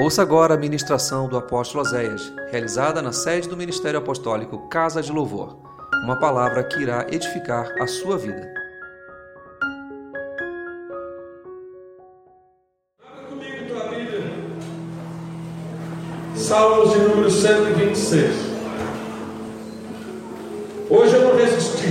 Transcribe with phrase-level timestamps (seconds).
[0.00, 5.10] Ouça agora a ministração do apóstolo Oséias, realizada na sede do Ministério Apostólico Casa de
[5.10, 5.58] Louvor.
[6.04, 8.48] Uma palavra que irá edificar a sua vida.
[13.04, 14.22] Abra comigo tua Bíblia.
[16.36, 18.36] Salmos de número 126.
[20.88, 21.88] Hoje eu não resisti.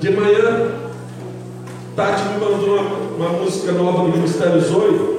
[0.00, 0.72] De manhã,
[1.94, 5.16] Tati me mandou uma, uma música nova do Ministério Zoe,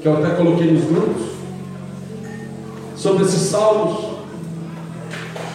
[0.00, 1.22] que eu até coloquei nos grupos,
[2.96, 4.16] sobre esses salmos.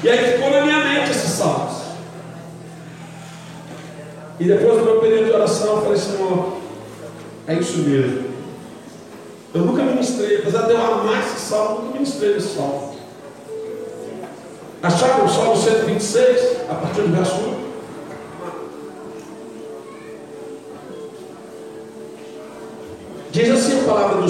[0.03, 1.77] E aí ficou na minha mente esses salmos.
[4.39, 6.53] E depois do meu período de oração, eu falei, Senhor,
[7.47, 8.31] é isso mesmo.
[9.53, 12.91] Eu nunca ministrei, apesar de eu amar esse salmo, nunca ministrei esse salmo.
[14.83, 17.60] Acharam o Salmo 126, a partir do verso 1?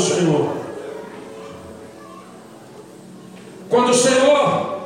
[0.01, 0.49] Senhor.
[3.69, 4.79] Quando o Senhor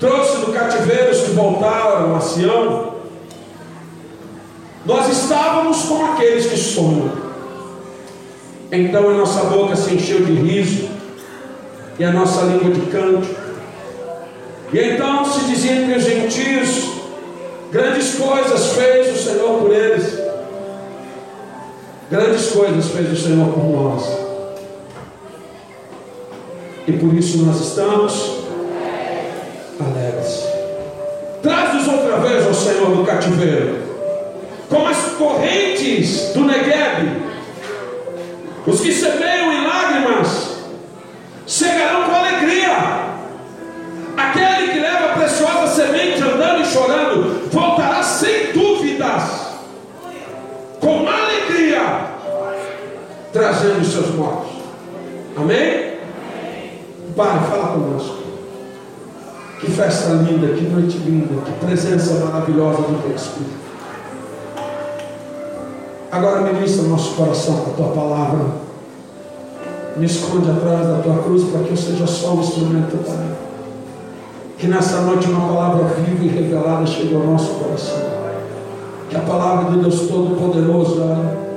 [0.00, 2.94] trouxe do cativeiro os que voltaram a Sião,
[4.86, 7.12] nós estávamos com aqueles que sonham.
[8.72, 10.88] Então a nossa boca se encheu de riso
[11.98, 13.28] e a nossa língua de canto.
[14.72, 16.88] E então se dizia entre os gentios:
[17.72, 20.17] grandes coisas fez o Senhor por eles.
[22.10, 24.18] Grandes coisas fez o Senhor por nós.
[26.86, 28.44] E por isso nós estamos
[29.78, 30.42] alegres.
[31.42, 33.76] Traz-nos outra vez ao Senhor do cativeiro,
[34.70, 37.28] como as correntes do Negueb.
[38.66, 39.57] Os que semeiam
[57.18, 58.18] Pai, fala conosco.
[59.58, 63.58] Que festa linda, que noite linda, que presença maravilhosa do Teu Espírito.
[66.12, 68.46] Agora ministra o nosso coração com a Tua palavra.
[69.96, 73.36] Me esconde atrás da Tua cruz para que eu seja só um instrumento, Pai.
[74.56, 78.00] Que nessa noite uma palavra viva e revelada chegue ao nosso coração.
[79.10, 81.02] Que a palavra de Deus Todo-Poderoso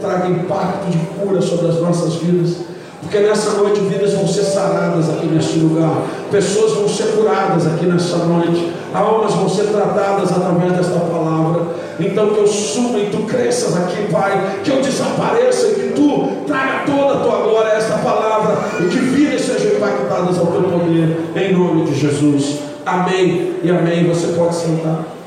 [0.02, 2.71] traga impacto de cura sobre as nossas vidas.
[3.02, 6.04] Porque nessa noite vidas vão ser saradas aqui neste lugar.
[6.30, 8.72] Pessoas vão ser curadas aqui nessa noite.
[8.94, 11.64] Almas vão ser tratadas através desta palavra.
[12.00, 14.60] Então que eu suba e tu cresças aqui, Pai.
[14.64, 18.58] Que eu desapareça e que tu traga toda a tua glória a esta palavra.
[18.80, 21.18] E que vidas sejam impactadas ao teu poder.
[21.36, 22.60] Em nome de Jesus.
[22.86, 24.08] Amém e amém.
[24.08, 25.21] Você pode sentar.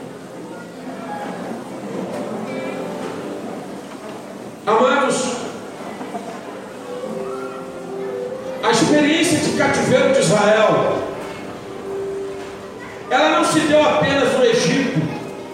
[13.54, 15.00] Se deu apenas no Egito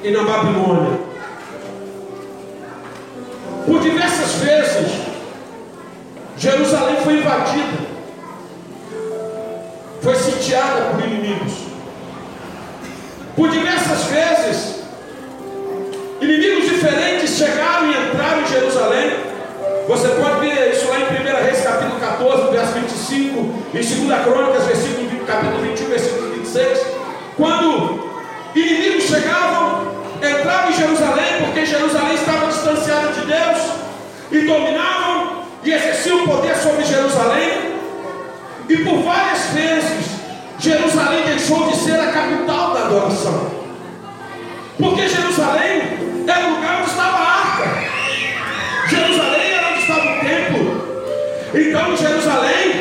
[0.03, 0.99] e na Babilônia.
[3.66, 4.91] Por diversas vezes,
[6.39, 7.78] Jerusalém foi invadida,
[10.00, 11.53] foi sitiada por inimigos.
[13.37, 14.77] Por diversas vezes,
[16.22, 19.10] inimigos diferentes chegaram e entraram em Jerusalém.
[19.87, 23.41] Você pode ver isso lá em 1 Reis capítulo 14, verso 25,
[23.75, 26.90] em 2 Crônicas, versículo, capítulo 21, versículo 26.
[27.41, 27.99] Quando
[28.55, 33.59] inimigos chegavam, entravam em Jerusalém, porque Jerusalém estava distanciada de Deus,
[34.31, 37.77] e dominavam e exerciam poder sobre Jerusalém.
[38.69, 40.06] E por várias vezes,
[40.59, 43.51] Jerusalém deixou de ser a capital da adoração.
[44.78, 47.91] Porque Jerusalém era o lugar onde estava a arca.
[48.87, 50.91] Jerusalém era onde estava o templo.
[51.55, 52.79] Então Jerusalém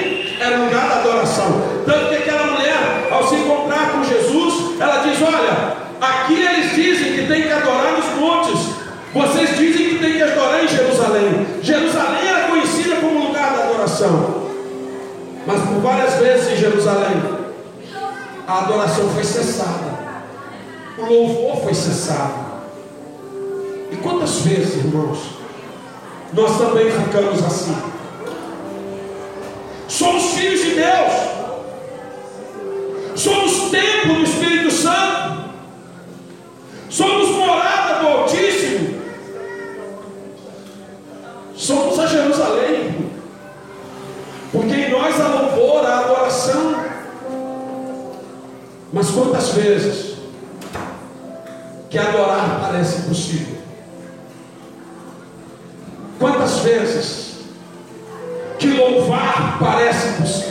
[6.00, 8.80] aqui eles dizem que tem que adorar nos montes.
[9.14, 11.48] Vocês dizem que tem que adorar em Jerusalém.
[11.62, 14.50] Jerusalém era conhecida como lugar da adoração.
[15.46, 17.22] Mas por várias vezes em Jerusalém,
[18.48, 20.00] a adoração foi cessada.
[20.98, 22.50] O louvor foi cessado.
[23.92, 25.18] E quantas vezes, irmãos,
[26.34, 27.76] nós também ficamos assim?
[29.88, 31.14] Somos filhos de Deus,
[33.16, 35.39] somos templo do Espírito Santo,
[36.90, 39.02] somos morada do Altíssimo,
[41.56, 43.12] somos a Jerusalém,
[44.52, 46.90] porque em nós há louvor, há adoração.
[48.92, 50.18] Mas quantas vezes
[51.90, 53.60] que adorar parece impossível?
[56.18, 57.30] Quantas vezes
[58.60, 60.49] que louvar parece impossível.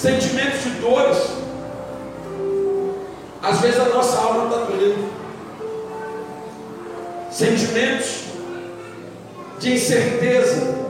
[0.00, 1.18] Sentimentos de dores.
[3.42, 5.10] Às vezes a nossa alma está doendo.
[7.30, 8.24] Sentimentos
[9.58, 10.80] de incerteza.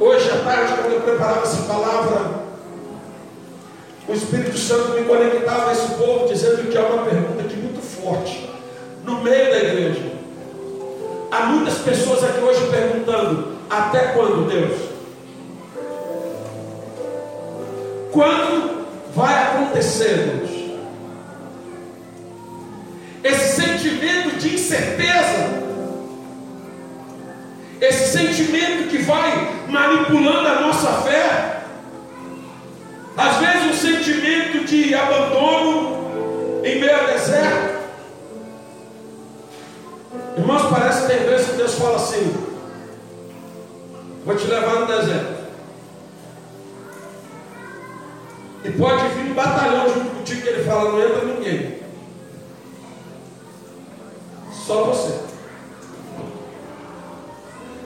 [0.00, 2.40] Hoje à tarde, quando eu preparava essa palavra,
[4.08, 7.82] o Espírito Santo me conectava a esse povo, dizendo que há uma pergunta aqui muito
[7.82, 8.50] forte,
[9.04, 10.10] no meio da igreja.
[11.30, 14.89] Há muitas pessoas aqui hoje perguntando: até quando, Deus?
[18.12, 20.50] Quando vai acontecer, Deus?
[23.22, 25.60] Esse sentimento de incerteza,
[27.80, 31.60] esse sentimento que vai manipulando a nossa fé,
[33.16, 37.80] às vezes um sentimento de abandono em meio ao deserto.
[40.36, 42.34] Irmãos, parece que tem vezes que Deus fala assim:
[44.24, 45.29] Vou te levar no deserto.
[48.70, 51.80] E pode vir um batalhão junto contigo que ele fala: Não entra ninguém.
[54.52, 55.18] Só você.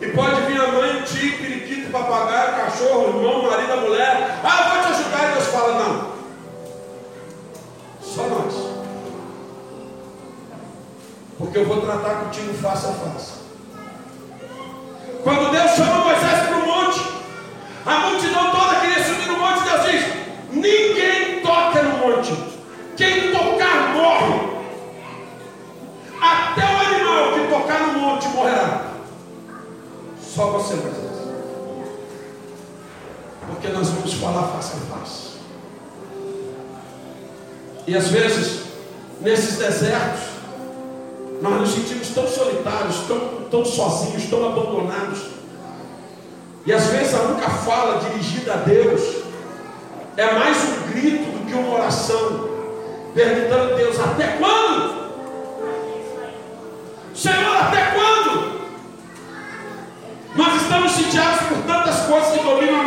[0.03, 4.41] E pode vir a mãe, tio, periquito, papagaio, cachorro, irmão, marido, mulher.
[4.45, 5.31] Ah, vou te ajudar.
[5.31, 6.13] E Deus fala: Não.
[8.03, 8.55] Só nós.
[11.39, 13.33] Porque eu vou tratar contigo face a face.
[15.23, 17.01] Quando Deus chama Moisés para o monte,
[17.87, 19.63] a multidão toda queria subir no monte.
[19.63, 20.25] Deus diz:
[20.65, 22.35] Ninguém toca no monte.
[22.97, 24.55] Quem tocar morre.
[26.19, 28.93] Até o animal que tocar no monte morrerá.
[30.23, 31.05] Só você, Moisés.
[33.47, 35.35] Porque nós vamos falar face a face.
[37.87, 38.63] E às vezes,
[39.21, 40.23] nesses desertos,
[41.43, 43.21] nós nos sentimos tão solitários, tão,
[43.51, 45.25] tão sozinhos, tão abandonados.
[46.65, 49.14] E às vezes a única fala dirigida a Deus
[50.17, 52.49] é mais um grito do que uma oração,
[53.15, 55.05] perguntando a Deus: até quando?
[57.15, 58.55] Senhor, até quando?
[60.37, 62.85] Nós estamos sitiados por tantas coisas que dominam a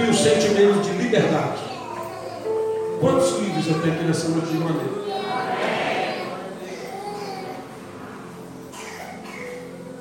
[0.00, 1.60] restituir o sentimento de liberdade.
[3.00, 5.00] Quantos livros eu tenho aqui nessa noite de maneira?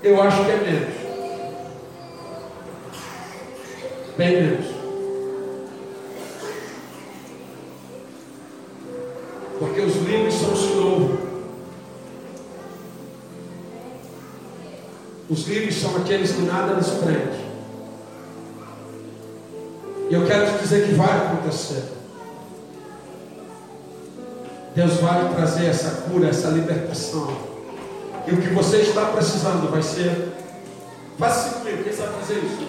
[0.02, 0.96] Eu acho que é menos.
[4.18, 4.66] Bem menos.
[9.60, 11.30] Porque os livros são os novo.
[15.30, 17.29] Os livros são aqueles que nada nos prende.
[20.10, 21.84] E eu quero te dizer que vai acontecer.
[24.74, 27.38] Deus vai trazer essa cura, essa libertação.
[28.26, 30.30] E o que você está precisando vai ser.
[31.18, 32.68] Faça isso comigo, quem sabe fazer isso?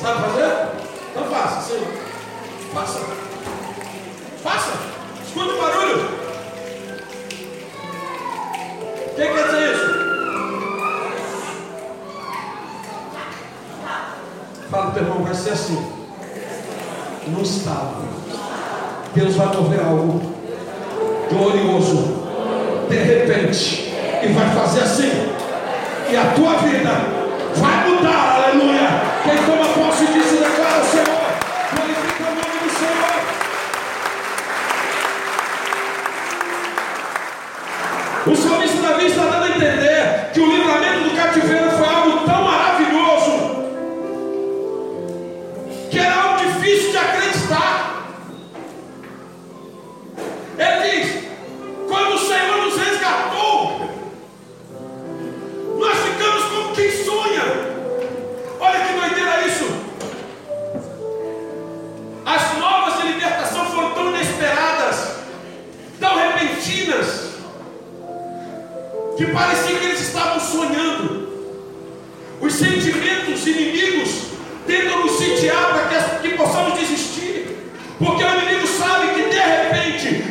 [0.00, 0.68] Sabe fazer?
[1.10, 1.84] Então faça, sim.
[2.72, 3.00] Faça.
[4.42, 4.72] Faça.
[5.26, 6.08] Escuta o barulho.
[9.16, 9.87] Quem quer dizer isso?
[14.70, 15.82] Fala teu irmão, vai ser assim.
[17.28, 17.90] Não está.
[19.14, 20.20] Deus vai mover algo
[21.30, 22.18] glorioso
[22.88, 25.10] de repente, e vai fazer assim.
[26.10, 26.90] E a tua vida
[27.56, 28.88] vai mudar, aleluia.
[29.24, 29.67] Quem toma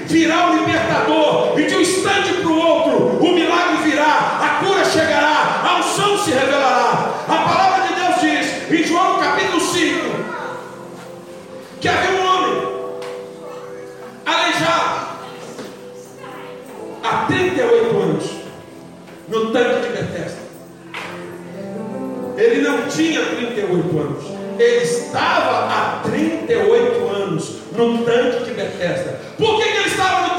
[0.07, 4.85] virá o libertador, e de um instante para o outro, o milagre virá, a cura
[4.85, 7.13] chegará, a unção se revelará.
[7.27, 10.07] A palavra de Deus diz, em João capítulo 5,
[11.81, 12.63] que havia um homem
[14.25, 15.07] aleijado
[17.03, 18.23] há 38 anos
[19.27, 20.47] no tanque de Bethesda.
[22.37, 24.23] Ele não tinha 38 anos,
[24.57, 29.19] ele estava há 38 anos no tanque de Bethesda.
[29.37, 30.37] Por que, que ele estava no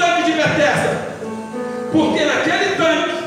[1.93, 3.25] Porque naquele tanque,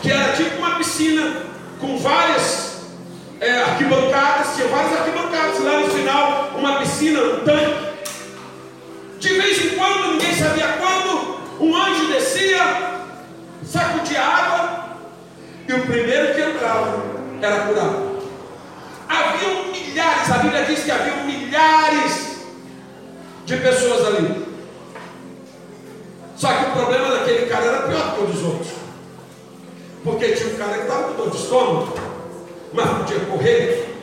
[0.00, 1.42] que era tipo uma piscina
[1.80, 2.78] com várias
[3.40, 7.94] é, arquibancadas, tinha várias arquibancadas, lá no final, uma piscina, um tanque.
[9.18, 12.62] De vez em quando, ninguém sabia quando, um anjo descia,
[13.64, 14.96] sacudia água,
[15.68, 17.02] e o primeiro que entrava
[17.40, 18.14] era curado.
[19.08, 22.38] Havia milhares, a Bíblia diz que havia milhares
[23.44, 24.43] de pessoas ali.
[26.36, 28.72] Só que o problema daquele cara era pior que o dos outros.
[30.02, 31.94] Porque tinha um cara que estava com dor de estômago,
[32.72, 33.96] mas podia correr.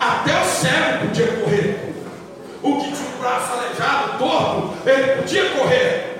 [0.00, 1.94] Até o cego podia correr.
[2.62, 6.18] O que tinha o braço aleijado, torto, ele podia correr.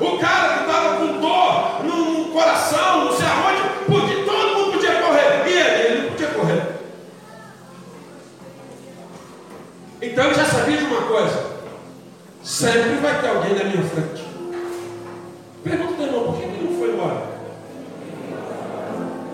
[0.00, 5.02] O cara que estava com dor no coração, não sei aonde, porque todo mundo podia
[5.02, 5.46] correr.
[5.46, 6.62] E ele, ele não podia correr.
[10.00, 11.46] Então ele já sabia de uma coisa:
[12.42, 14.29] sempre vai ter alguém na minha frente.
[15.62, 17.22] Pergunta teu irmão, por que ele não foi embora?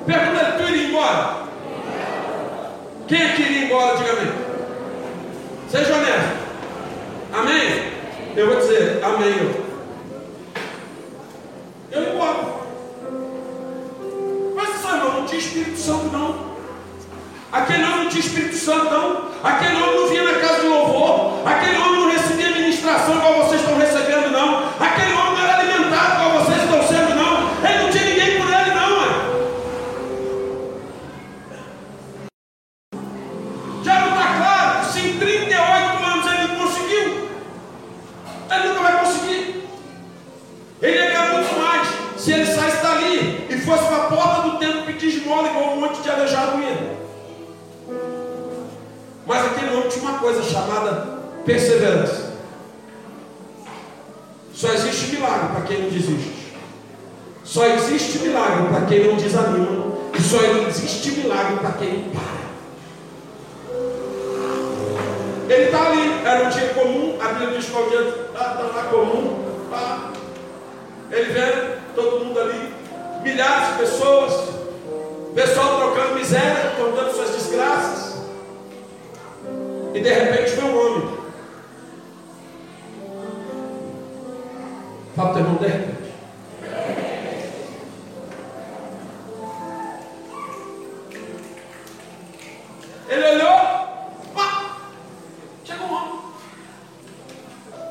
[0.07, 1.37] Pergunta ele, tu iria embora?
[3.07, 4.33] Quem é que iria embora, diga amém.
[5.69, 6.37] Seja honesto.
[7.33, 7.93] Amém?
[8.37, 9.51] Eu vou dizer, amém.
[11.93, 12.57] Eu embora.
[14.57, 16.57] Mas só irmão, não tinha Espírito Santo não.
[17.53, 19.31] Aquele homem não tinha Espírito Santo não.
[19.45, 21.47] Aquele homem não vinha na casa de louvor.
[21.47, 21.96] Aquele homem
[50.27, 51.07] coisa chamada
[51.45, 52.33] perseverança.
[54.53, 56.53] Só existe milagre para quem não desiste.
[57.45, 59.87] Só existe milagre para quem não desanima.
[60.19, 62.37] E só existe milagre para quem não para.
[65.49, 68.63] Ele está ali, era um dia comum, a Bíblia diz que o dia está tá
[68.63, 69.45] lá comum.
[69.71, 70.11] Tá.
[71.13, 72.75] Ele vê todo mundo ali,
[73.23, 74.49] milhares de pessoas,
[75.37, 78.06] pessoal trocando miséria, contando suas desgraças.
[79.97, 81.19] E de repente vem um homem.
[85.17, 86.13] Fala teu irmão, de repente.
[93.09, 93.59] Ele olhou,
[94.35, 94.77] pá,
[95.65, 96.21] chegou um homem.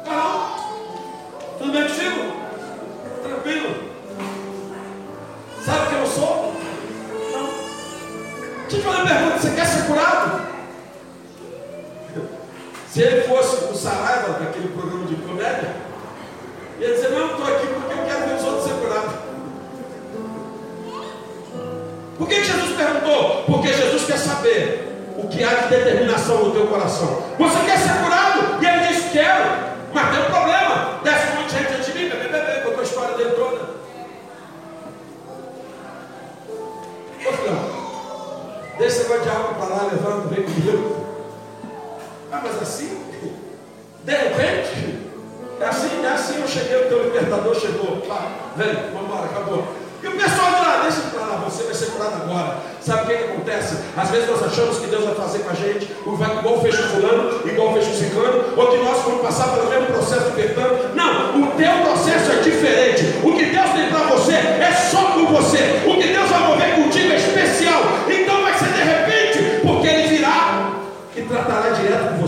[0.05, 0.57] Caramba,
[1.57, 2.21] tudo bem contigo?
[3.23, 3.75] Tranquilo.
[5.65, 6.53] Sabe quem eu sou?
[7.31, 7.47] Não.
[8.61, 10.54] Deixa eu te fazer uma pergunta, você quer ser curado?
[12.95, 15.75] Se ele fosse o Saraiva daquele programa de comédia,
[16.79, 19.15] ia dizer, não, estou aqui porque eu quero ver os outros ser curados.
[22.17, 23.43] Por que Jesus perguntou?
[23.47, 27.21] Porque Jesus quer saber o que há de determinação no teu coração.
[27.37, 28.63] Você quer ser curado?
[28.63, 29.43] E ele diz, quero,
[29.93, 30.99] mas tem um problema.
[31.03, 33.75] Desce um monte de gente antes de mim, bebê, bebê, contou a história dele toda.
[37.27, 37.59] Ô filhão,
[38.77, 40.94] deixa esse negócio de água para lá, levanta, vem comigo
[42.45, 42.97] mas assim.
[44.03, 44.99] De repente,
[45.59, 47.97] é assim, é assim, eu cheguei, o teu libertador chegou.
[48.07, 49.65] Pá, vem, vamos embora, acabou.
[50.03, 52.57] E o pessoal de lá, deixa para lá, você vai ser curado agora.
[52.79, 53.77] Sabe o que, é que acontece?
[53.97, 57.49] Às vezes nós achamos que Deus vai fazer com a gente, igual fez o fulano,
[57.49, 60.93] igual fez o ciclano, ou que nós vamos passar pelo mesmo processo libertando.
[60.93, 63.25] Não, o teu processo é diferente.
[63.25, 65.81] O que Deus tem para você é só com você.
[65.87, 66.64] O que Deus vai mover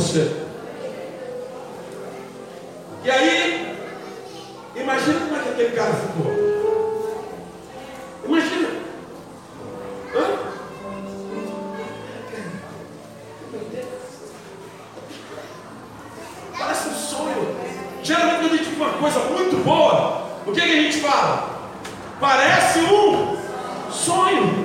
[0.08, 0.32] você.
[3.04, 3.76] E aí,
[4.76, 6.48] imagina como é que aquele cara ficou.
[8.26, 8.70] Imagina.
[10.16, 10.24] Hã?
[16.58, 17.56] Parece um sonho.
[18.02, 21.60] Geralmente quando a gente uma coisa muito boa, o que, que a gente fala?
[22.20, 23.38] Parece um
[23.92, 24.57] sonho.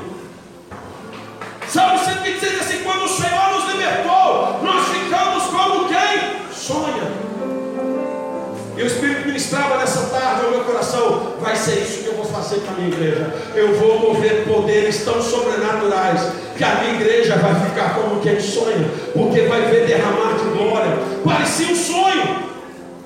[9.53, 12.75] Ministrava nessa tarde ao meu coração: vai ser isso que eu vou fazer com a
[12.75, 13.35] minha igreja.
[13.55, 16.21] Eu vou mover poderes tão sobrenaturais
[16.57, 20.99] que a minha igreja vai ficar como quem sonha, porque vai ver derramar de glória.
[21.23, 22.37] Parecia um sonho,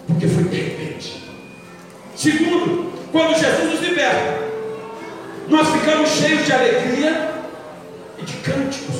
[0.06, 1.24] porque foi de repente.
[2.14, 4.46] Segundo, quando Jesus nos liberta,
[5.48, 7.30] nós ficamos cheios de alegria
[8.18, 8.96] e de cânticos.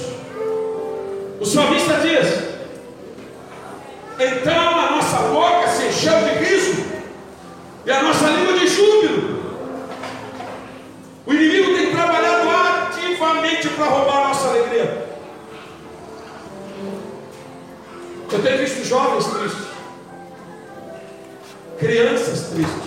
[1.41, 2.47] O salmista diz:
[4.19, 6.56] então a nossa boca se encheu de riso
[7.87, 9.37] e a nossa língua de júbilo.
[11.25, 15.07] O inimigo tem trabalhado ativamente para roubar a nossa alegria.
[18.33, 19.67] Eu tenho visto jovens tristes,
[21.79, 22.87] crianças tristes.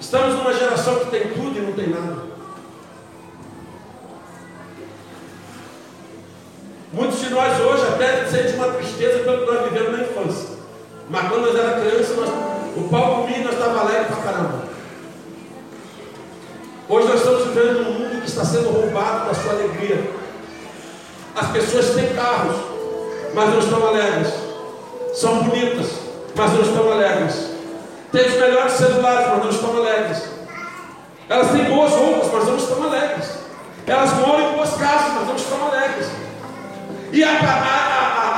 [0.00, 2.24] Estamos numa geração que tem tudo e não tem nada.
[6.92, 10.55] Muitos de nós hoje até sentem uma tristeza pelo que nós vivemos na infância.
[11.08, 12.28] Mas quando nós éramos crianças, nós,
[12.76, 14.64] o pau comia nós estávamos alegres pra caramba.
[16.88, 20.10] Hoje nós estamos vivendo num mundo que está sendo roubado da sua alegria.
[21.34, 22.56] As pessoas têm carros,
[23.34, 24.32] mas não estão alegres.
[25.14, 25.92] São bonitas,
[26.34, 27.50] mas não estão alegres.
[28.12, 30.22] Têm os melhores celulares, mas não estão alegres.
[31.28, 33.30] Elas têm boas roupas, mas não estão alegres.
[33.86, 36.06] Elas moram em boas casas, mas não estão alegres.
[37.12, 37.28] E a,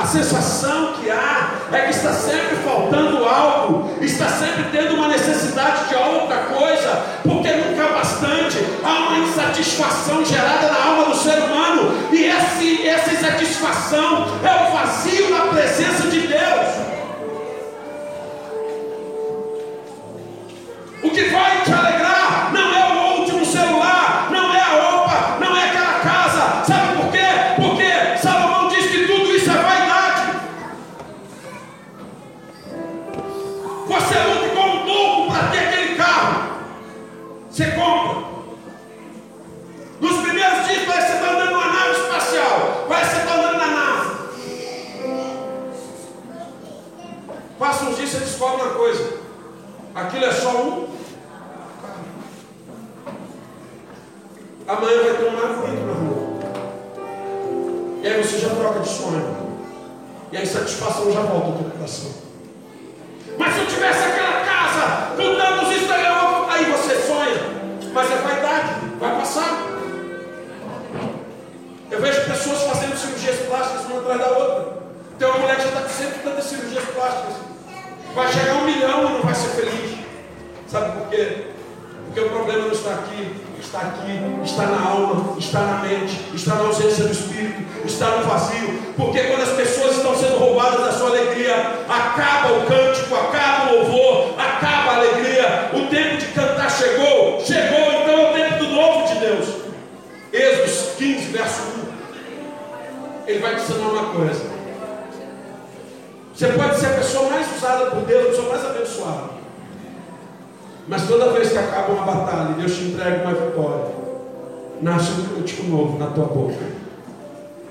[0.09, 5.95] sensação que há é que está sempre faltando algo, está sempre tendo uma necessidade de
[5.95, 6.89] outra coisa,
[7.23, 8.57] porque nunca é bastante.
[8.83, 14.71] Há uma insatisfação gerada na alma do ser humano, e esse, essa insatisfação é o
[14.73, 16.89] vazio na presença de Deus.
[21.03, 21.98] O que vai te alegrar
[58.69, 59.35] troca de sonho.
[60.31, 62.11] E a insatisfação já volta ao teu coração.
[63.37, 67.89] Mas se eu tivesse aquela casa, com tantos Instagram, aí você sonha.
[67.91, 69.67] Mas é vaidade, vai passar.
[71.89, 74.79] Eu vejo pessoas fazendo cirurgias plásticas uma atrás da outra.
[75.17, 77.33] Tem uma mulher que já está com 130 cirurgias plásticas.
[78.13, 79.97] Vai chegar um milhão e não vai ser feliz.
[80.67, 81.47] Sabe por quê?
[82.05, 86.55] Porque o problema não está aqui, está aqui, está na alma, está na mente, está
[86.55, 88.79] na ausência do Espírito, está no vazio.
[88.95, 91.55] Porque quando as pessoas estão sendo roubadas da sua alegria,
[91.87, 95.71] acaba o cântico, acaba o louvor, acaba a alegria.
[95.73, 99.47] O tempo de cantar chegou, chegou, então é o tempo do novo de Deus.
[100.31, 103.27] Êxodo 15, verso 1.
[103.27, 104.59] Ele vai te ensinar uma coisa.
[106.33, 109.39] Você pode ser a pessoa mais usada por Deus, a pessoa mais abençoada.
[110.89, 113.85] Mas toda vez que acaba uma batalha Deus te entrega uma vitória,
[114.81, 116.65] nasce um cântico novo na tua boca.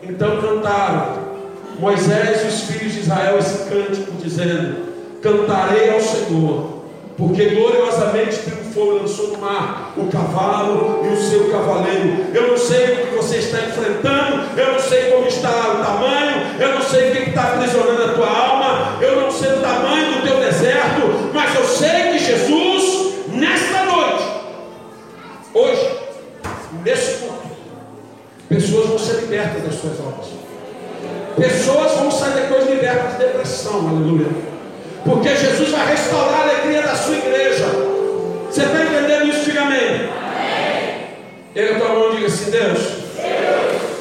[0.05, 1.19] Então cantaram
[1.81, 4.77] Moisés e os filhos de Israel esse cântico, dizendo:
[5.21, 6.85] Cantarei ao Senhor,
[7.17, 12.27] porque gloriosamente triunfou e lançou no mar o cavalo e o seu cavaleiro.
[12.33, 16.57] Eu não sei o que você está enfrentando, eu não sei como está o tamanho,
[16.61, 20.13] eu não sei o que está aprisionando a tua alma, eu não sei o tamanho
[20.15, 22.68] do teu deserto, mas eu sei que Jesus
[23.33, 24.25] nesta noite,
[25.55, 25.99] hoje,
[26.85, 27.49] nesse culto,
[28.49, 30.27] pessoas vão ser libertas das suas obras.
[31.37, 34.27] Pessoas vão sair depois libertas de depressão, aleluia.
[35.05, 37.67] Porque Jesus vai restaurar a alegria da sua igreja.
[38.51, 39.45] Você está entendendo isso?
[39.45, 40.09] Diga amém.
[41.55, 42.79] Pega a tua mão diga assim: Deus,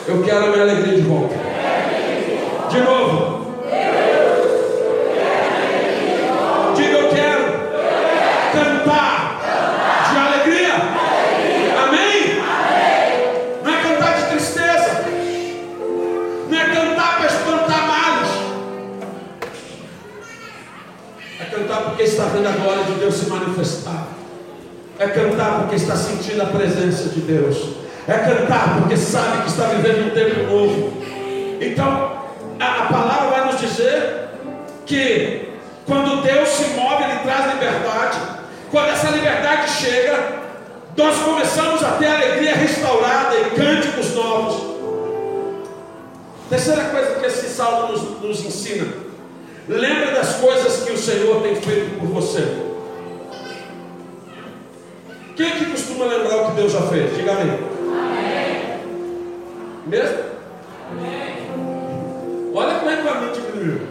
[0.07, 1.35] eu quero a minha alegria de volta.
[2.69, 3.16] De novo.
[25.67, 27.57] Porque está sentindo a presença de Deus.
[28.07, 30.93] É cantar porque sabe que está vivendo um tempo novo.
[31.59, 32.23] Então,
[32.57, 34.29] a, a palavra vai nos dizer
[34.85, 35.49] que
[35.85, 38.17] quando Deus se move, Ele traz liberdade.
[38.71, 40.39] Quando essa liberdade chega,
[40.95, 44.77] nós começamos a ter alegria restaurada e cânticos novos.
[46.49, 48.87] Terceira coisa que esse salmo nos, nos ensina:
[49.67, 52.66] lembra das coisas que o Senhor tem feito por você.
[55.37, 57.15] Quem que costuma lembrar o que Deus já fez?
[57.15, 57.59] Diga amém.
[57.91, 58.79] Amém.
[59.85, 60.17] Mesmo?
[60.89, 61.37] Amém.
[62.55, 63.87] Olha como é que a mente diminuiu.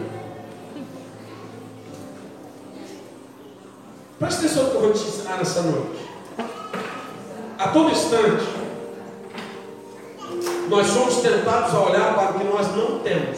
[4.19, 6.09] Presta atenção no que eu vou te ensinar nessa noite.
[7.57, 8.45] A todo instante,
[10.67, 13.37] nós somos tentados a olhar para o que nós não temos.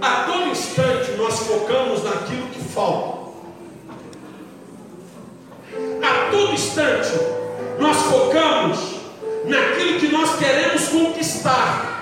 [0.00, 3.23] A todo instante, nós focamos naquilo que falta.
[6.02, 7.10] A todo instante,
[7.78, 8.78] nós focamos
[9.44, 11.94] naquilo que nós queremos conquistar.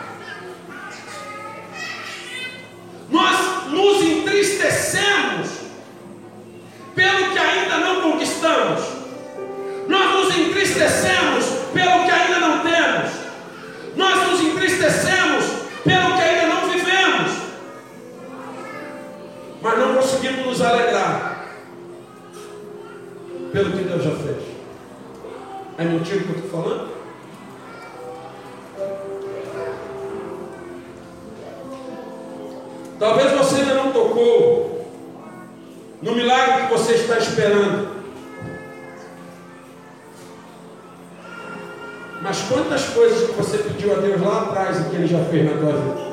[3.11, 5.49] Nós nos entristecemos
[6.95, 8.81] pelo que ainda não conquistamos.
[9.89, 13.11] Nós nos entristecemos pelo que ainda não temos.
[13.97, 15.45] Nós nos entristecemos
[15.85, 17.33] pelo que ainda não vivemos.
[19.61, 21.32] Mas não conseguimos nos alegrar
[23.53, 24.43] pelo que Deus já fez.
[25.79, 26.89] É mentira que eu estou falando?
[32.99, 34.87] Talvez você ainda não tocou
[36.01, 37.93] no milagre que você está esperando.
[42.23, 45.45] Mas quantas coisas que você pediu a Deus lá atrás e que Ele já fez
[45.45, 46.12] na tua vida?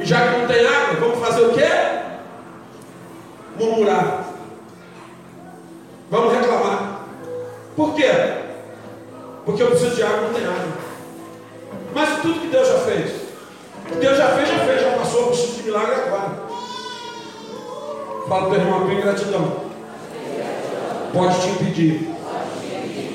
[0.00, 1.68] E já que não tem água, vamos fazer o quê?
[3.58, 4.24] Murmurar.
[6.10, 7.00] Vamos reclamar.
[7.74, 8.10] Por quê?
[9.44, 10.76] Porque eu preciso de água, não tem água.
[11.94, 13.12] Mas tudo que Deus já fez,
[13.88, 16.46] que Deus já fez, já fez, já passou, preciso de milagre agora.
[18.28, 19.66] Fala para o irmão, tem gratidão.
[21.12, 22.10] Pode te impedir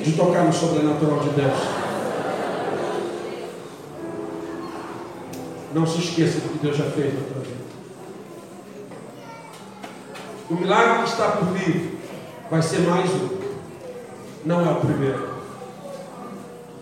[0.02, 1.81] de tocar no sobrenatural de Deus.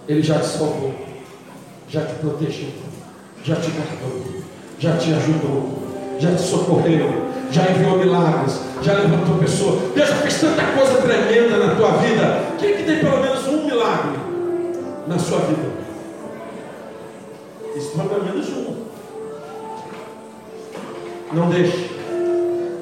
[0.08, 0.92] Ele já te salvou,
[1.88, 2.70] já te protegeu,
[3.44, 4.42] já te guardou,
[4.78, 5.78] já te ajudou,
[6.18, 9.92] já te socorreu, já enviou milagres, já levantou pessoas.
[9.94, 12.56] Deus já fez tanta coisa tremenda na tua vida.
[12.58, 14.18] Quem é que tem pelo menos um milagre
[15.06, 15.70] na sua vida?
[17.76, 18.39] Isso pelo menos um.
[21.32, 21.90] Não deixe.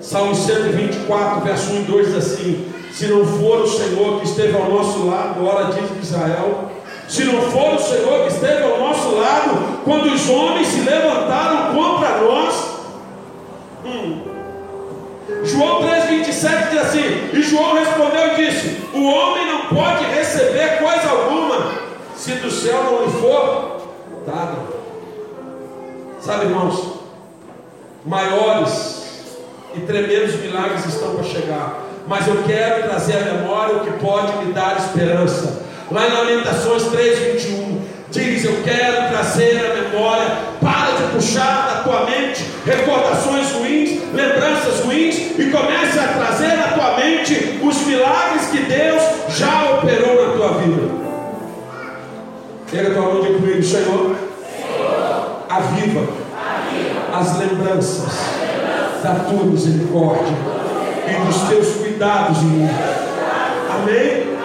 [0.00, 4.56] Salmo 124, verso 1 e 2 diz assim: Se não for o Senhor que esteve
[4.56, 6.70] ao nosso lado, ora diz Israel,
[7.06, 11.74] se não for o Senhor que esteve ao nosso lado, quando os homens se levantaram
[11.74, 12.68] contra nós.
[13.84, 14.22] Hum.
[15.44, 20.78] João 3,26 27 diz assim: E João respondeu e disse: O homem não pode receber
[20.78, 23.80] coisa alguma se do céu não lhe for
[24.26, 24.78] dado.
[26.20, 26.97] Sabe, irmãos,
[28.08, 28.96] maiores
[29.74, 34.44] e tremendos milagres estão para chegar, mas eu quero trazer à memória o que pode
[34.44, 35.62] me dar esperança.
[35.90, 40.26] Lá em Lamentações 3, 21, diz: Eu quero trazer à memória,
[40.60, 46.72] para de puxar da tua mente recordações ruins, lembranças ruins, e comece a trazer à
[46.72, 49.02] tua mente os milagres que Deus
[49.36, 51.08] já operou na tua vida.
[52.70, 54.16] Pega tua mão de comigo, Senhor.
[55.48, 56.17] Aviva.
[57.18, 58.12] As lembranças
[59.02, 60.34] da tua misericórdia
[61.08, 62.68] e dos teus cuidados em mim.
[63.70, 64.38] Amém?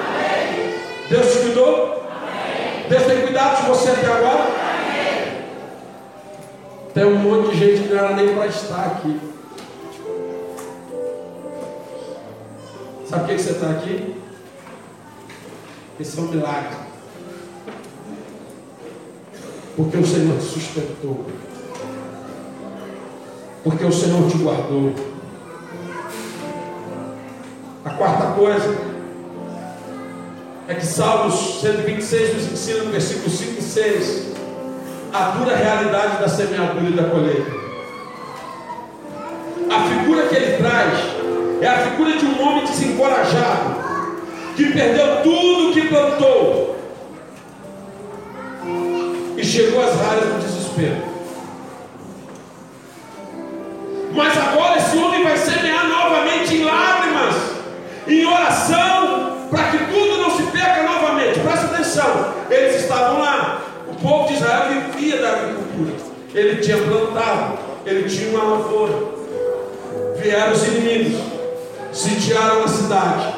[1.10, 2.04] Deus te cuidou?
[2.90, 4.52] Deus tem cuidado de você até agora?
[6.94, 9.20] Tem um monte de gente que não era nem para estar aqui.
[13.08, 14.16] Sabe por que você está aqui?
[16.00, 16.76] Esse é um milagre.
[19.76, 21.26] Porque o Senhor te sustentou.
[23.63, 24.93] Porque o Senhor te guardou.
[27.86, 28.76] A quarta coisa
[30.67, 34.34] é que Salmos 126 nos ensina no versículo 5 e 6
[35.13, 37.52] a dura realidade da semeadura e da colheita.
[39.69, 40.99] A figura que ele traz
[41.62, 43.76] é a figura de um homem desencorajado,
[44.56, 46.76] que perdeu tudo que plantou
[49.38, 51.12] e chegou às raras do desespero.
[54.13, 57.36] Mas agora esse homem vai semear novamente em lágrimas,
[58.08, 61.39] em oração, para que tudo não se perca novamente.
[61.39, 65.93] Presta atenção, eles estavam lá, o povo de Israel vivia da agricultura,
[66.34, 69.13] ele tinha plantado, ele tinha uma lavoura.
[70.17, 71.19] Vieram os inimigos,
[71.91, 73.34] sitiaram a cidade,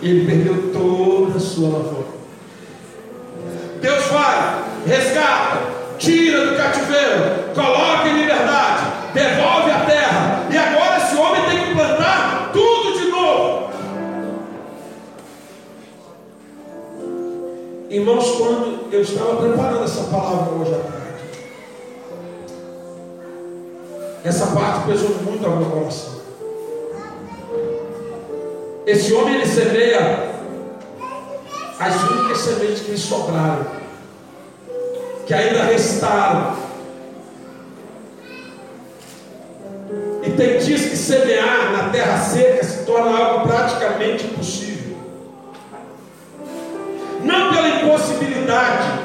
[0.00, 2.20] e ele perdeu toda a sua lavoura.
[3.80, 5.58] Deus vai, resgata,
[5.98, 11.74] tira do cativeiro, coloca em liberdade, devolve a terra, e agora esse homem tem que
[11.74, 13.70] plantar tudo de novo.
[17.88, 21.24] Irmãos, quando eu estava preparando essa palavra hoje à tarde,
[24.24, 26.20] essa parte pesou muito ao meu coração.
[28.86, 30.30] Esse homem ele semeia
[31.78, 33.66] as únicas sementes que lhe sobraram,
[35.26, 36.69] que ainda restaram.
[40.30, 44.96] E tem dias que semear na terra seca se torna algo praticamente impossível.
[47.24, 49.00] Não pela impossibilidade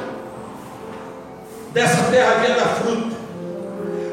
[1.73, 3.15] dessa terra vir dar fruto,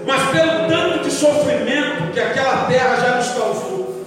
[0.07, 4.05] mas pelo tanto de sofrimento que aquela terra já nos causou.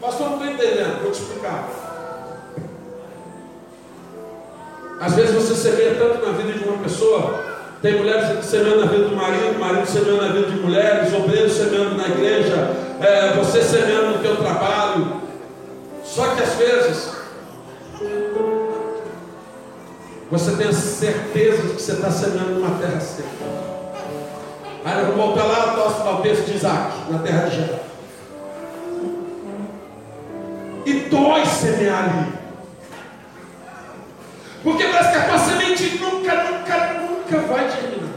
[0.00, 1.68] Pastor, não estou entendendo, vou te explicar.
[5.00, 7.44] Às vezes você semeia tanto na vida de uma pessoa,
[7.80, 11.94] tem mulheres semeando na vida do marido, marido semeando na vida de mulheres, obreiros semeando
[11.94, 15.20] na igreja, é, você semeando no teu trabalho.
[16.04, 17.10] Só que às vezes
[20.30, 23.28] você tem a certeza de que você está semeando numa terra seca.
[24.84, 27.78] Aí eu vou voltar lá ao texto de Isaac, na terra de Gerar.
[30.84, 32.32] E dói semear ali.
[34.62, 35.38] Porque parece que a tua
[37.28, 38.08] nunca, vai germinar.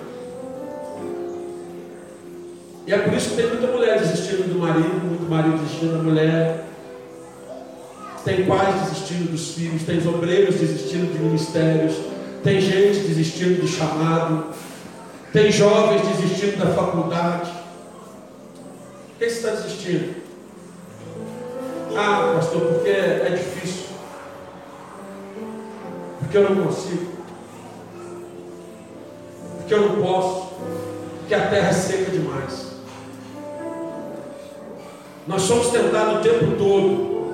[2.87, 6.03] E é por isso que tem muita mulher desistindo do marido, muito marido desistindo da
[6.03, 6.65] mulher.
[8.23, 11.95] Tem pais desistindo dos filhos, tem obreiros desistindo de ministérios,
[12.43, 14.45] tem gente desistindo do chamado,
[15.33, 17.51] tem jovens desistindo da faculdade.
[17.51, 20.21] Por que você está desistindo?
[21.95, 23.81] Ah, pastor, porque é difícil
[26.31, 27.10] porque eu não consigo,
[29.71, 30.47] porque eu não posso,
[31.19, 32.71] porque a terra é seca demais.
[35.25, 37.33] Nós somos tentados o tempo todo,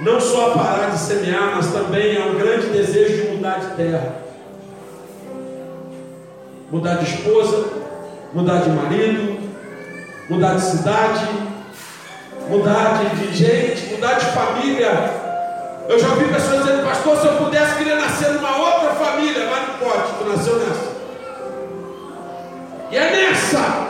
[0.00, 3.76] não só a parar de semear, mas também há um grande desejo de mudar de
[3.76, 4.14] terra,
[6.70, 7.68] mudar de esposa,
[8.32, 9.38] mudar de marido,
[10.30, 11.26] mudar de cidade,
[12.48, 15.20] mudar de, de gente, mudar de família,
[15.86, 19.68] eu já ouvi pessoas dizendo, pastor, se eu pudesse, queria nascer numa outra família, mas
[19.68, 21.01] não pode, tu nasceu nessa.
[22.92, 23.88] E é nessa,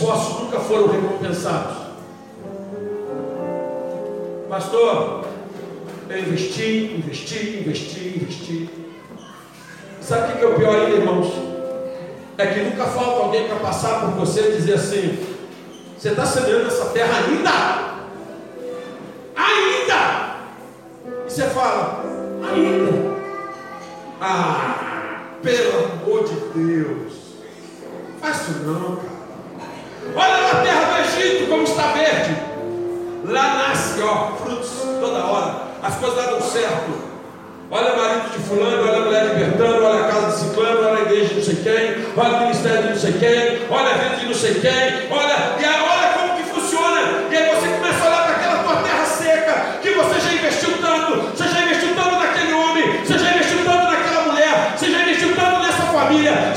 [0.00, 1.76] esforços nunca foram recompensados.
[4.48, 5.26] Pastor,
[6.08, 8.70] eu investi, investi, investi, investi.
[10.00, 11.30] Sabe o que é o pior ainda, irmãos?
[12.38, 15.18] É que nunca falta alguém para passar por você e dizer assim:
[15.98, 17.89] você está semeando essa terra ainda?
[56.10, 56.49] Família,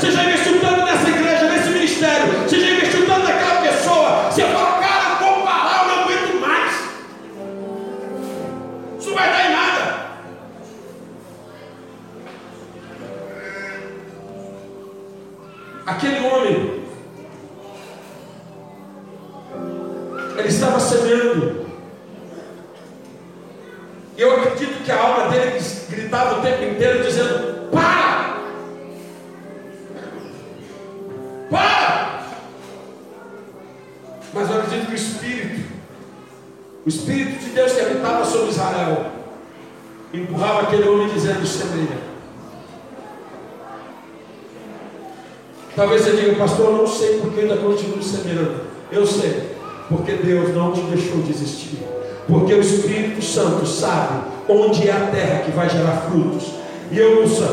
[48.92, 49.56] Eu sei,
[49.88, 51.78] porque Deus não te deixou desistir.
[52.26, 56.44] Porque o Espírito Santo sabe onde é a terra que vai gerar frutos.
[56.90, 57.44] E eu uso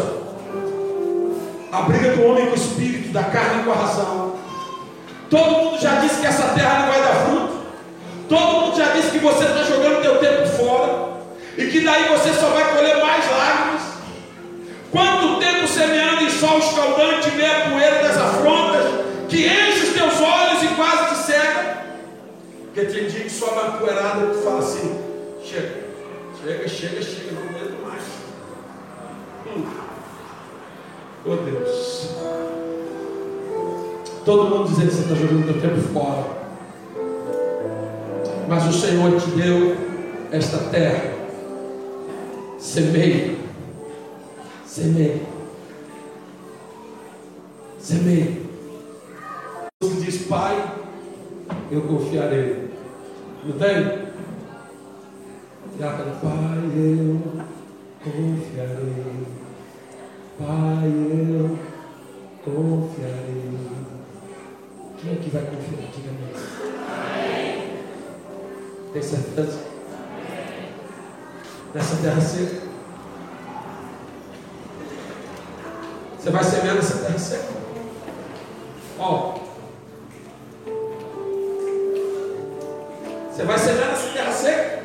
[1.71, 4.35] a briga do homem com o espírito, da carne com a razão.
[5.29, 7.53] Todo mundo já disse que essa terra não vai dar fruto.
[8.27, 11.11] Todo mundo já disse que você está jogando teu tempo fora.
[11.57, 13.81] E que daí você só vai colher mais lágrimas.
[14.91, 18.85] Quanto tempo semeando em sol escaldante, meia poeira das afrontas,
[19.29, 19.90] que enche
[22.73, 24.97] Porque tem dia que sobe uma poeirada tu fala assim:
[25.43, 25.87] chega,
[26.41, 28.03] chega, chega, chega, não aguento mais.
[29.45, 29.65] Hum.
[31.25, 32.09] Oh Deus.
[34.23, 36.41] Todo mundo dizendo que você está jogando teu tempo fora.
[38.47, 39.75] Mas o Senhor te deu
[40.31, 41.11] esta terra.
[42.57, 43.41] Semeie
[44.65, 45.21] Semeie.
[47.77, 48.40] Semeie.
[51.71, 52.69] Eu confiarei.
[53.45, 54.11] Não tem?
[55.79, 55.89] Pai,
[56.75, 57.21] eu
[58.03, 59.25] confiarei.
[60.37, 61.57] Pai, eu
[62.43, 63.59] confiarei.
[64.97, 65.89] Quem é que vai confiar?
[65.95, 66.31] Diga amém.
[68.93, 69.59] Tem certeza?
[71.73, 72.61] Nessa terra seca?
[76.19, 77.53] Você vai semear nessa terra seca.
[78.99, 79.30] Ó.
[83.41, 84.81] Você vai semear nessa terra seca.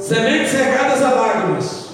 [0.00, 1.88] Sementes regadas a lágrimas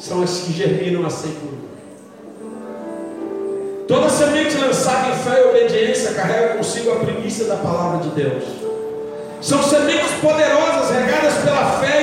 [0.00, 1.62] são as que germinam a sequidão.
[3.86, 8.44] Toda semente lançada em fé e obediência carrega consigo a primícia da palavra de Deus.
[9.40, 12.01] São sementes poderosas regadas pela fé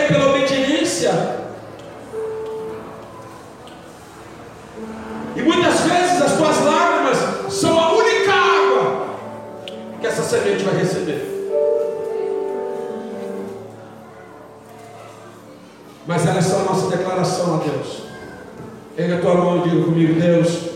[19.20, 20.48] tua mão e diga comigo, Deus.
[20.48, 20.70] Deixe,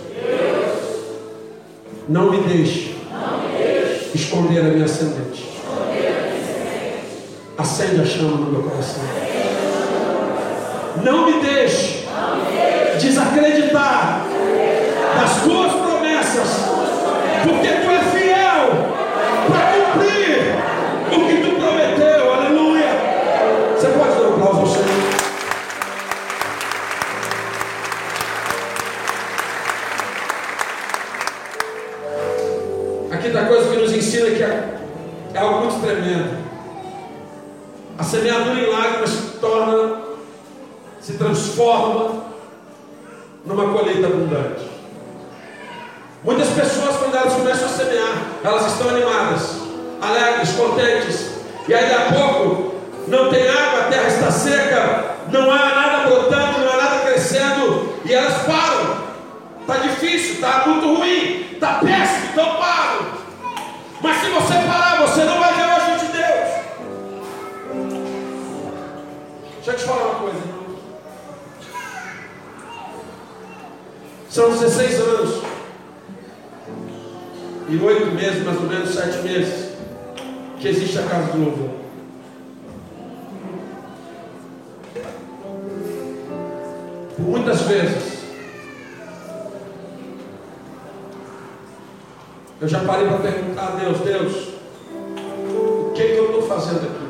[2.08, 2.96] não me deixe
[4.14, 5.50] esconder a minha semente.
[7.58, 9.04] Acende a chama no meu coração.
[11.04, 12.06] Não me deixe,
[13.00, 14.33] desacreditar
[93.24, 94.50] perguntar a Deus, Deus,
[95.56, 97.04] o que, que eu estou fazendo aqui?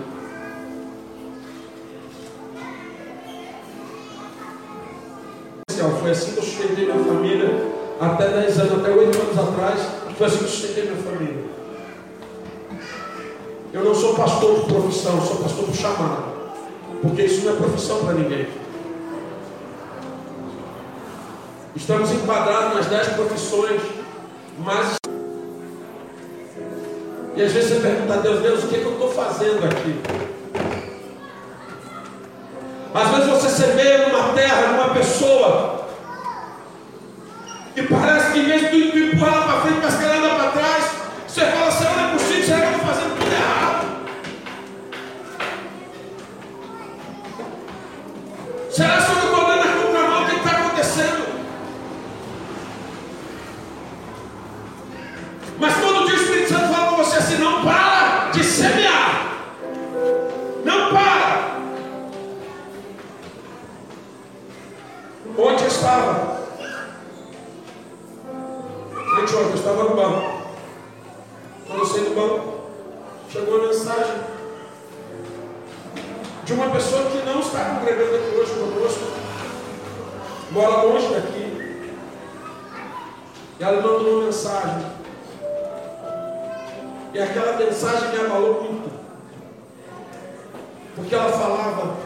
[6.04, 9.80] Foi assim que eu sustentei minha família até 10 anos, até 8 anos atrás,
[10.18, 11.44] foi assim que eu sustentei minha família.
[13.72, 16.34] Eu não sou pastor por profissão, sou pastor por chamado.
[17.02, 18.48] Porque isso não é profissão para ninguém.
[21.74, 23.82] Estamos enquadrados nas dez profissões,
[24.60, 25.03] mas.
[27.36, 29.66] E às vezes você pergunta a Deus, Deus, o que, é que eu estou fazendo
[29.66, 30.00] aqui?
[32.94, 35.73] Às vezes você semeia numa terra, numa pessoa,
[90.96, 91.98] Porque ela falava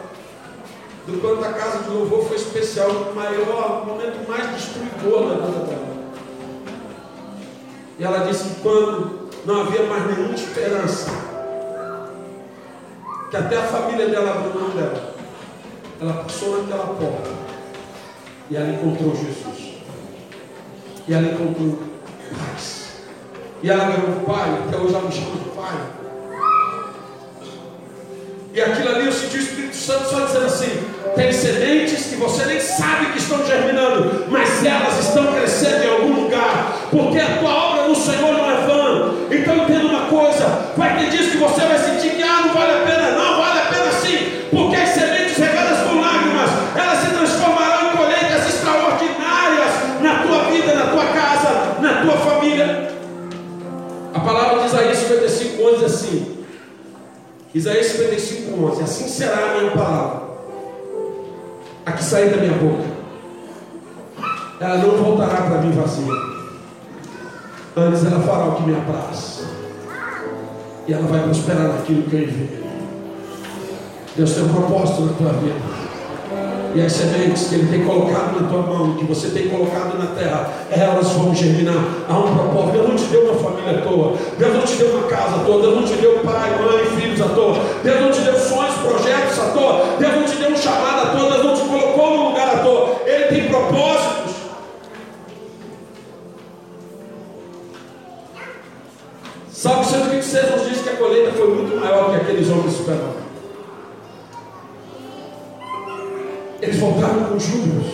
[1.06, 5.46] do quanto a casa de louvor foi especial, o maior, o momento mais destruidor da
[5.46, 5.88] vida dela.
[7.98, 11.10] E ela disse que quando não havia mais nenhuma esperança,
[13.30, 15.14] que até a família dela abriu mão dela,
[16.00, 17.30] ela passou naquela porta
[18.50, 19.74] e ela encontrou Jesus.
[21.06, 21.78] E ela encontrou
[22.38, 22.88] paz.
[23.62, 25.97] E ela ganhou pai, até hoje ela me chama de pai.
[28.58, 30.84] E aquilo ali eu senti o Espírito Santo só dizendo assim:
[31.14, 36.22] tem sementes que você nem sabe que estão germinando, mas elas estão crescendo em algum
[36.24, 39.14] lugar, porque a tua obra no Senhor não é vã.
[39.30, 42.72] Então entenda uma coisa: vai ter dias que você vai sentir que ah, não vale
[42.72, 47.10] a pena, não vale a pena sim, porque as sementes regadas com lágrimas, elas se
[47.10, 52.90] transformarão em colheitas extraordinárias na tua vida, na tua casa, na tua família.
[54.12, 56.37] A palavra de Isaías 55, 11 assim.
[57.54, 58.82] Isaías 55, 11.
[58.82, 60.28] Assim será a minha palavra,
[61.86, 62.84] a que sair da minha boca.
[64.60, 66.12] Ela não voltará para mim vazia.
[67.76, 69.46] Antes ela fará o que me apraz.
[70.86, 72.64] E ela vai prosperar naquilo que eu enviei.
[74.16, 75.77] Deus tem um propósito na tua vida.
[76.74, 80.06] E as sementes que Ele tem colocado na tua mão, que você tem colocado na
[80.14, 81.82] terra, elas vão germinar.
[82.08, 82.72] Há um propósito.
[82.72, 84.14] Deus não te deu uma família à toa.
[84.38, 85.62] Deus não te deu uma casa à toa.
[85.62, 87.56] Deus não te deu pai, mãe, filhos à toa.
[87.82, 89.84] Deus não te deu sonhos, projetos à toa.
[89.98, 91.30] Deus não te deu um chamado à toa.
[91.30, 92.96] Deus não te colocou num lugar à toa.
[93.06, 94.34] Ele tem propósitos.
[99.50, 103.17] Salmo 126 nos diz que a colheita foi muito maior que aqueles homens esperavam.
[106.60, 107.86] Eles voltaram com júbilos.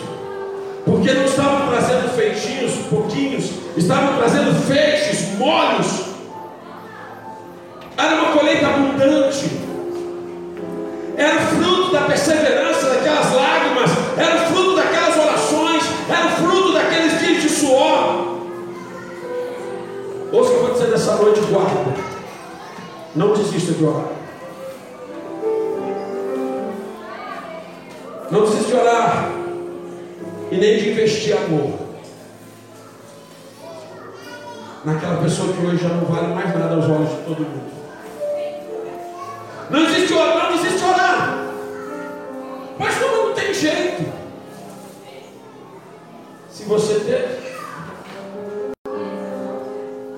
[0.83, 6.05] Porque não estavam trazendo feitinhos, pouquinhos, estavam trazendo feixes, molhos.
[7.97, 9.49] Era uma colheita abundante.
[11.17, 17.49] Era fruto da perseverança daquelas lágrimas, era fruto daquelas orações, era fruto daqueles dias de
[17.49, 18.35] suor.
[20.31, 21.95] Ouça o que eu vou dizer nessa noite, guarda.
[23.15, 24.14] Não desista de orar.
[28.31, 29.31] Não precisa de orar
[30.51, 31.85] e nem de investir amor.
[34.85, 37.75] naquela pessoa que hoje já não vale mais nada aos olhos de todo mundo.
[39.69, 41.47] Não existe orar, não existe orar.
[42.77, 44.13] Mas como não tem jeito.
[46.51, 47.41] Se você ter,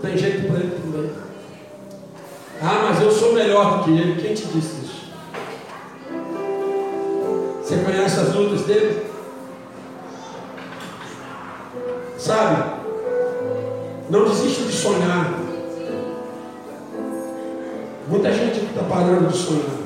[0.01, 1.11] tem jeito para ele também.
[2.61, 4.21] Ah, mas eu sou melhor do que ele.
[4.21, 4.76] Quem te disse
[8.67, 9.07] dele?
[12.17, 12.77] Sabe?
[14.09, 15.33] Não desista de sonhar.
[18.07, 19.77] Muita gente está parando de sonhar.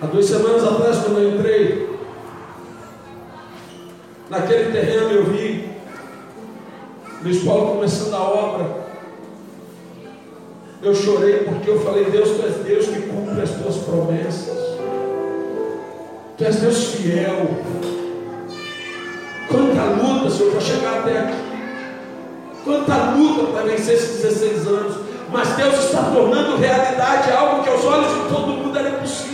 [0.00, 1.98] Há duas semanas atrás, quando eu entrei,
[4.28, 5.70] naquele terreno eu vi
[7.22, 8.83] Luiz Paulo começando a obra.
[10.84, 14.54] Eu chorei porque eu falei, Deus, tu és Deus que cumpre as tuas promessas.
[16.36, 17.48] Tu és Deus fiel.
[19.48, 21.38] Quanta luta, Senhor, para chegar até aqui.
[22.64, 24.96] Quanta luta para vencer esses 16 anos.
[25.32, 29.33] Mas Deus está tornando realidade algo que aos olhos de todo mundo era impossível.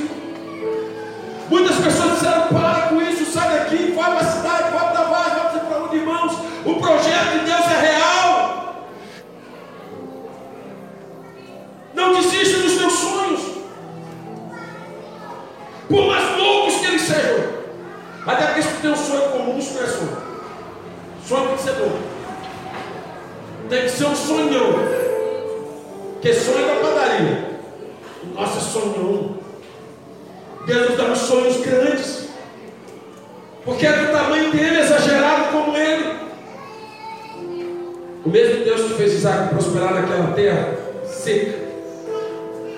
[23.70, 24.74] Tem que ser um sonhão.
[26.20, 27.50] Que sonho é da padaria.
[28.34, 29.38] Nossa, é sonhão.
[30.66, 32.28] Deus nos dá uns sonhos grandes.
[33.64, 36.18] Porque é do tamanho dele, exagerado como ele.
[38.24, 41.58] O mesmo Deus que fez Isaac prosperar naquela terra seca,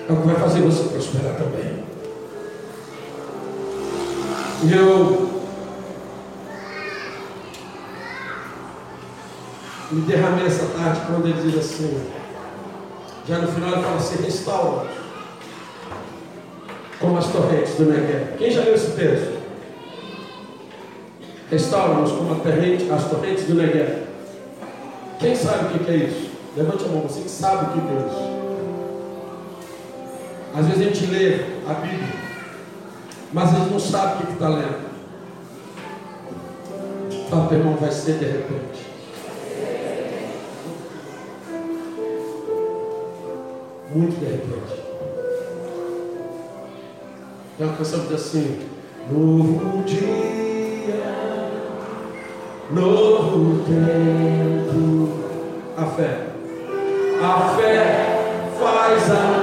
[0.07, 1.83] é o que vai fazer você prosperar também.
[4.63, 5.42] E eu
[9.93, 12.01] me derramei essa tarde quando ele diz assim,
[13.27, 14.87] já no final ele fala assim, restaura
[16.99, 18.37] como as torrentes do Negev.
[18.37, 19.43] Quem já leu esse texto?
[21.51, 24.03] Restaura-nos como as torrentes do Negev.
[25.19, 26.31] Quem sabe o que é isso?
[26.57, 28.33] Levante a mão, você que sabe o que é isso.
[30.55, 32.13] Às vezes a gente lê a Bíblia,
[33.31, 34.93] mas a gente não sabe o que está lendo.
[37.29, 38.92] Fala, irmão, vai ser de repente.
[43.95, 44.81] Muito de repente.
[47.57, 48.59] Tem uma canção que diz assim:
[49.11, 51.03] Novo dia,
[52.71, 55.23] novo tempo.
[55.77, 56.27] A fé,
[57.21, 58.13] a fé
[58.59, 59.42] faz aparecer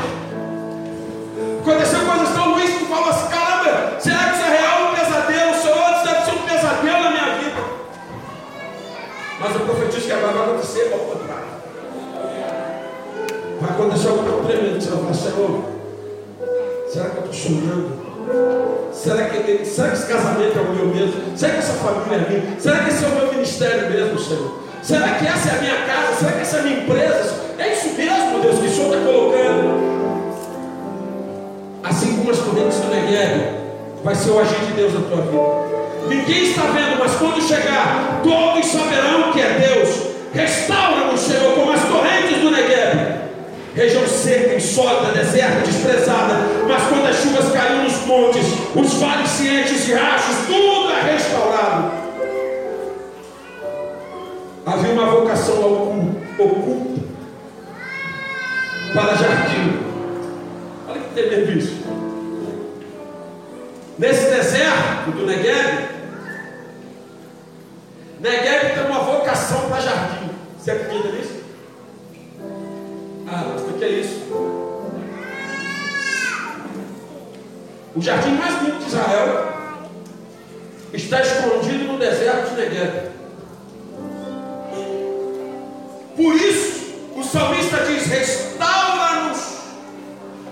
[16.91, 18.01] Será que eu estou sonhando?
[18.91, 21.37] Será que, será que esse casamento é o meu mesmo?
[21.37, 22.59] Será que essa família é minha?
[22.59, 24.59] Será que esse é o meu ministério mesmo, Senhor?
[24.83, 26.15] Será que essa é a minha casa?
[26.19, 27.35] Será que essa é a minha empresa?
[27.57, 29.91] É isso mesmo, Deus, que o Senhor está colocando.
[31.83, 33.61] Assim como as correntes do Negev,
[34.03, 35.71] vai ser o agir de Deus na tua vida.
[36.07, 40.11] Ninguém está vendo, mas quando chegar, todos saberão que é Deus.
[40.33, 43.21] Restaura-nos, Senhor, como as correntes do Negev.
[43.73, 46.33] Região seca, insólita, deserta, desprezada.
[46.67, 48.45] Mas quando as chuvas caíram nos montes,
[48.75, 51.91] os vales cientes de rachos, tudo é restaurado.
[54.65, 57.01] Havia uma vocação oculta
[58.93, 59.79] para jardim.
[60.89, 61.81] Olha que tremendo isso.
[63.97, 65.87] Nesse deserto do Negev,
[68.19, 70.29] Negev tem uma vocação para jardim.
[70.59, 71.40] Você acredita nisso?
[73.33, 74.19] Ah, o que é isso?
[77.95, 79.53] O jardim mais lindo de Israel
[80.91, 83.11] está escondido no deserto de Negev.
[86.17, 89.59] Por isso, o salmista diz: restaura-nos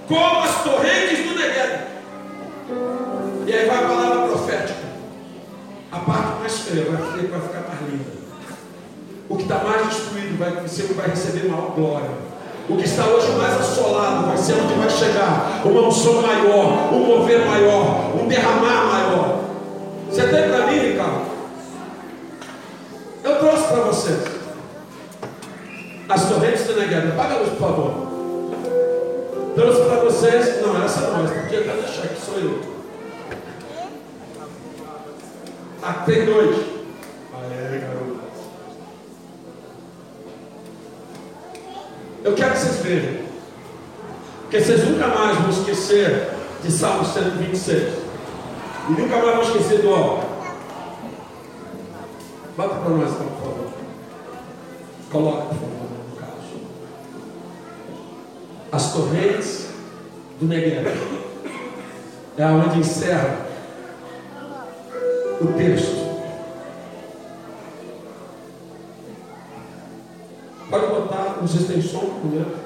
[0.07, 1.81] como as torrentes do Negev.
[3.45, 4.87] E aí vai a palavra profética.
[5.91, 8.11] A parte mais feia vai, ficar mais linda.
[9.27, 10.51] O que está mais destruído vai,
[10.95, 12.28] vai receber maior glória.
[12.69, 16.99] O que está hoje mais assolado vai ser onde vai chegar uma unção maior, um
[16.99, 19.39] mover maior, um derramar maior.
[20.09, 21.21] Você tem para mim, Ricardo?
[23.23, 24.19] Eu trouxe para vocês.
[26.07, 27.15] As torrentes do Negev.
[27.15, 27.93] Paga a luz, por favor.
[29.55, 30.61] Trouxe para vocês.
[30.61, 32.61] Não, essa não, essa podia até deixar que sou eu.
[35.81, 36.55] Ah, tem dois.
[37.31, 38.18] Garoto.
[42.23, 43.29] Eu quero que vocês vejam.
[44.41, 46.29] Porque vocês nunca mais vão esquecer
[46.63, 47.93] de Salmo 126.
[48.89, 50.23] E nunca mais vão esquecer do ó.
[52.57, 53.69] Bota para nós, então, por favor.
[55.11, 55.69] Coloca, por favor,
[56.09, 56.33] no caso.
[58.71, 59.67] As torrentes
[60.41, 60.87] do Negev.
[62.37, 63.45] É onde encerra
[65.41, 66.09] o texto.
[70.69, 72.57] Pode botar, não sei se tem som primeiro.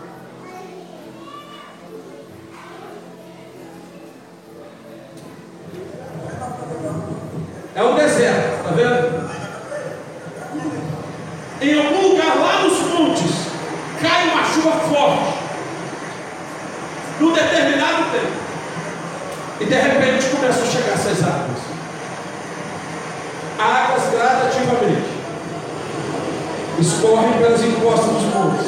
[7.75, 9.23] É um deserto, está vendo?
[11.61, 13.31] Em algum lugar lá nos montes
[14.01, 15.39] cai uma chuva forte.
[17.19, 18.43] Num determinado tempo.
[19.61, 21.59] E de repente começam a chegar essas águas.
[23.57, 25.13] Águas gradativamente
[26.79, 28.67] escorrem pelas encostas dos montes.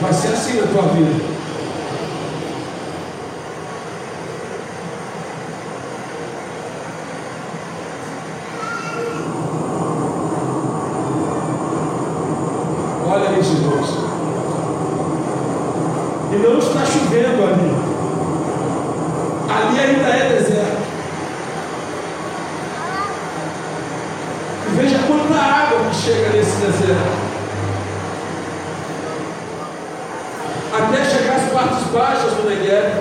[0.00, 1.34] Vai ser assim na tua vida.
[13.06, 13.90] Olha isso, irmãos.
[16.32, 17.70] E não está chovendo ali.
[19.48, 20.84] Ali ainda é deserto.
[24.66, 27.24] E veja quanta água que chega nesse deserto.
[30.72, 33.00] Até chegar às partes baixas do Negev.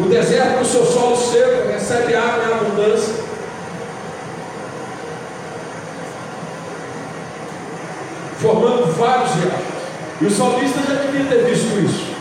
[0.00, 3.14] O deserto, com seu solo seco, recebe água em abundância.
[8.38, 9.76] Formando vários riachos.
[10.20, 12.16] E o salmista já devia ter visto isso.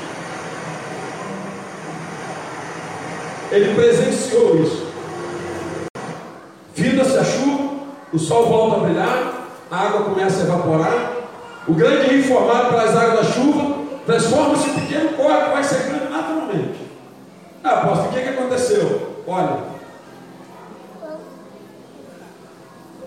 [3.51, 4.85] Ele presenciou isso.
[6.73, 7.69] Finda-se a chuva,
[8.11, 9.33] o sol volta a brilhar,
[9.71, 11.11] a água começa a evaporar.
[11.67, 13.64] O grande rio formado pelas águas da chuva
[14.05, 16.85] transforma-se em pequeno córrego vai secando naturalmente.
[17.63, 19.23] Ah, apóstolo, o que, que aconteceu?
[19.27, 19.75] Olha.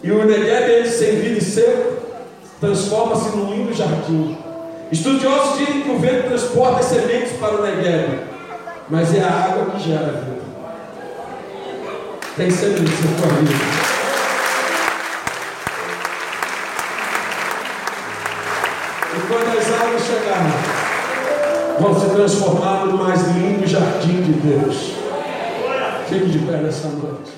[0.03, 1.97] E o Negev, sem vida e seco,
[2.61, 4.39] transforma-se num lindo jardim.
[4.91, 8.21] Estudiosos dizem que o vento transporta as sementes para o Negev,
[8.89, 10.39] mas é a água que gera a vida.
[12.37, 13.88] Tem sementes na tua vida.
[21.81, 24.93] Vão se transformar no mais lindo jardim de Deus.
[26.09, 27.33] Fique de pé nessa noite.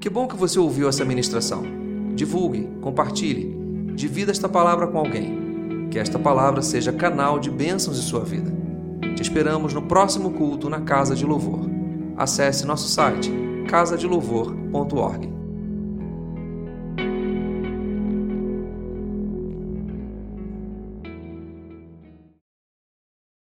[0.00, 1.64] Que bom que você ouviu essa ministração.
[2.14, 3.56] Divulgue, compartilhe,
[3.94, 5.88] divida esta palavra com alguém.
[5.90, 8.52] Que esta palavra seja canal de bênçãos em sua vida.
[9.14, 11.60] Te esperamos no próximo culto na Casa de Louvor.
[12.16, 13.30] Acesse nosso site
[13.68, 15.35] casadelouvor.org.